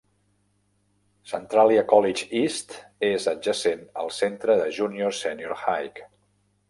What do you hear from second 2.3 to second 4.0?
East és adjacent